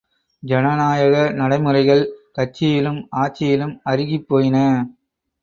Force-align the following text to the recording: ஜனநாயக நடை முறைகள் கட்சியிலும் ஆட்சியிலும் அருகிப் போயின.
ஜனநாயக 0.43 1.15
நடை 1.31 1.59
முறைகள் 1.59 2.01
கட்சியிலும் 2.37 2.99
ஆட்சியிலும் 3.15 3.75
அருகிப் 3.83 4.27
போயின. 4.27 4.57